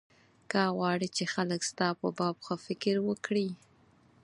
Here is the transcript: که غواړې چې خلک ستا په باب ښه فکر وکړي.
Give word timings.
که 0.49 0.61
غواړې 0.77 1.07
چې 1.15 1.23
خلک 1.33 1.61
ستا 1.69 1.87
په 1.99 2.07
باب 2.17 2.35
ښه 2.45 2.55
فکر 2.65 2.95
وکړي. 3.07 3.49